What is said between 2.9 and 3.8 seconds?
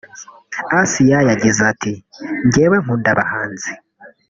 abahanzi